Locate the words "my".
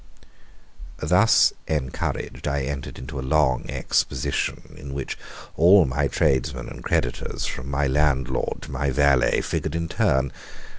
5.85-6.07, 7.69-7.85, 8.71-8.89